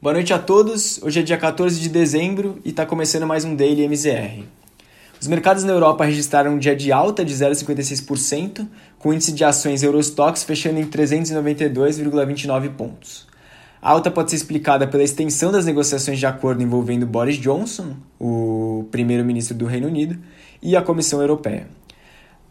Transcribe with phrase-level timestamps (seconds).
[0.00, 1.02] Boa noite a todos.
[1.02, 4.44] Hoje é dia 14 de dezembro e está começando mais um Daily MZR.
[5.20, 8.64] Os mercados na Europa registraram um dia de alta de 0,56%,
[8.96, 13.26] com o índice de ações Eurostox fechando em 392,29 pontos.
[13.82, 18.86] A alta pode ser explicada pela extensão das negociações de acordo envolvendo Boris Johnson, o
[18.92, 20.16] primeiro-ministro do Reino Unido,
[20.62, 21.66] e a Comissão Europeia.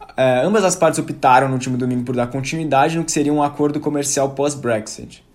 [0.02, 3.42] Uh, ambas as partes optaram no último domingo por dar continuidade no que seria um
[3.42, 5.26] acordo comercial pós-Brexit.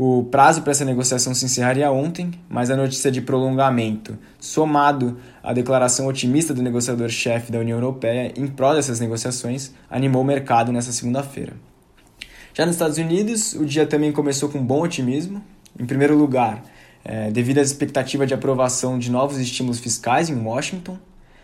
[0.00, 5.52] O prazo para essa negociação se encerraria ontem, mas a notícia de prolongamento, somado à
[5.52, 10.92] declaração otimista do negociador-chefe da União Europeia em prol dessas negociações, animou o mercado nessa
[10.92, 11.54] segunda-feira.
[12.54, 15.42] Já nos Estados Unidos, o dia também começou com bom otimismo.
[15.76, 16.62] Em primeiro lugar,
[17.04, 20.96] é, devido à expectativa de aprovação de novos estímulos fiscais em Washington,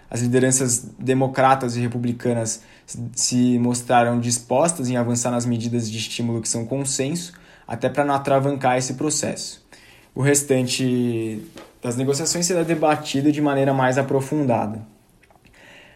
[0.09, 2.63] as lideranças democratas e republicanas
[3.17, 8.15] se mostraram dispostas em avançar nas medidas de estímulo que são consenso até para não
[8.15, 9.65] atravancar esse processo.
[10.15, 11.43] O restante
[11.83, 14.81] das negociações será debatido de maneira mais aprofundada.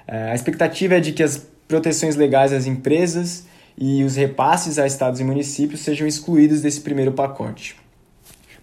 [0.07, 4.87] É, a expectativa é de que as proteções legais às empresas e os repasses a
[4.87, 7.77] estados e municípios sejam excluídos desse primeiro pacote.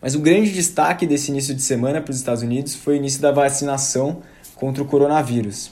[0.01, 3.21] Mas o grande destaque desse início de semana para os Estados Unidos foi o início
[3.21, 4.21] da vacinação
[4.55, 5.71] contra o coronavírus.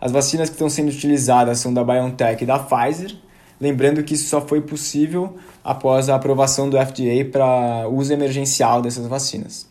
[0.00, 3.14] As vacinas que estão sendo utilizadas são da BioNTech e da Pfizer,
[3.60, 9.06] Lembrando que isso só foi possível após a aprovação do FDA para uso emergencial dessas
[9.06, 9.66] vacinas.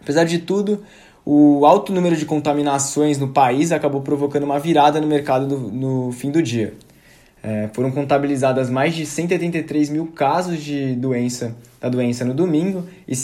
[0.00, 0.82] Apesar de tudo,
[1.24, 6.12] o alto número de contaminações no país acabou provocando uma virada no mercado do, no
[6.12, 6.74] fim do dia.
[7.42, 13.14] É, foram contabilizadas mais de 183 mil casos de doença da doença no domingo e,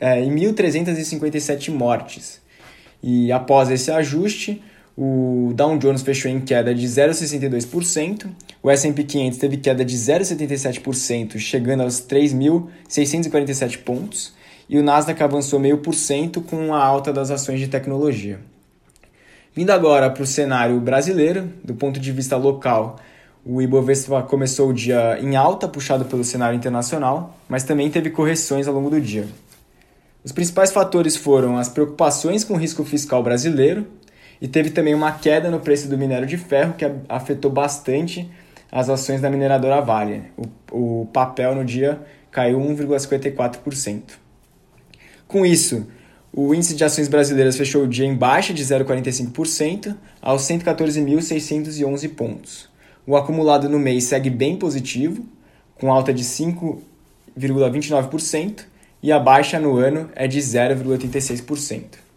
[0.00, 2.40] é, e 1.357 mortes.
[3.02, 4.62] E após esse ajuste,
[5.00, 8.26] o Dow Jones fechou em queda de 0,62%,
[8.60, 14.34] o S&P 500 teve queda de 0,77%, chegando aos 3.647 pontos,
[14.68, 18.40] e o Nasdaq avançou 0,5% com a alta das ações de tecnologia.
[19.54, 22.96] Vindo agora para o cenário brasileiro, do ponto de vista local,
[23.46, 28.66] o Ibovespa começou o dia em alta, puxado pelo cenário internacional, mas também teve correções
[28.66, 29.28] ao longo do dia.
[30.24, 33.86] Os principais fatores foram as preocupações com o risco fiscal brasileiro,
[34.40, 38.30] e teve também uma queda no preço do minério de ferro que afetou bastante
[38.70, 40.24] as ações da mineradora Vale.
[40.70, 42.00] O, o papel no dia
[42.30, 44.02] caiu 1,54%.
[45.26, 45.88] Com isso,
[46.32, 52.68] o índice de ações brasileiras fechou o dia em baixa de 0,45% aos 114.611 pontos.
[53.06, 55.26] O acumulado no mês segue bem positivo,
[55.76, 58.66] com alta de 5,29%,
[59.02, 62.07] e a baixa no ano é de 0,86%.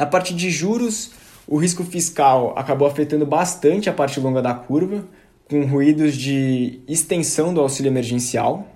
[0.00, 1.10] Na parte de juros,
[1.46, 5.04] o risco fiscal acabou afetando bastante a parte longa da curva,
[5.46, 8.66] com ruídos de extensão do auxílio emergencial.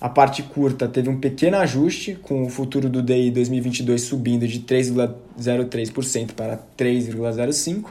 [0.00, 4.60] A parte curta teve um pequeno ajuste, com o futuro do DI 2022 subindo de
[4.60, 7.86] 3,03% para 3,05%.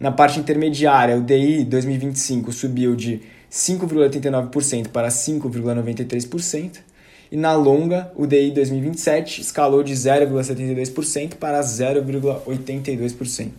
[0.00, 6.80] Na parte intermediária, o DI 2025 subiu de 5,89% para 5,93%
[7.32, 13.50] e na longa, o DI 2027 escalou de 0,72% para 0,82%.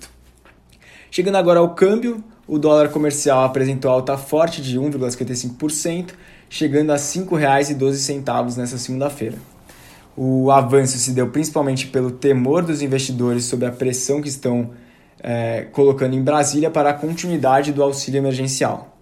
[1.10, 6.12] Chegando agora ao câmbio, o dólar comercial apresentou alta forte de 1,55%,
[6.48, 9.40] chegando a R$ 5,12 nessa segunda-feira.
[10.16, 14.70] O avanço se deu principalmente pelo temor dos investidores sobre a pressão que estão
[15.20, 18.93] é, colocando em Brasília para a continuidade do auxílio emergencial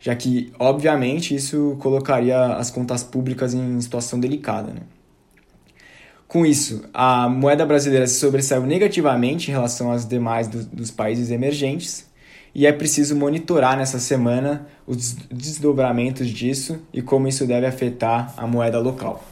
[0.00, 4.72] já que, obviamente, isso colocaria as contas públicas em situação delicada.
[4.72, 4.80] Né?
[6.26, 11.30] Com isso, a moeda brasileira se sobressaiu negativamente em relação às demais do, dos países
[11.30, 12.06] emergentes
[12.54, 18.46] e é preciso monitorar nessa semana os desdobramentos disso e como isso deve afetar a
[18.46, 19.24] moeda local.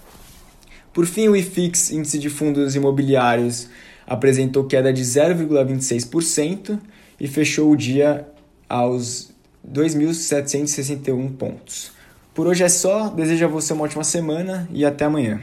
[0.93, 3.69] Por fim, o IFIX, índice de fundos imobiliários,
[4.07, 6.79] apresentou queda de 0,26%
[7.21, 8.27] e fechou o dia
[8.69, 9.31] aos
[9.73, 11.93] 2.761 pontos.
[12.35, 15.41] Por hoje é só, desejo a você uma ótima semana e até amanhã.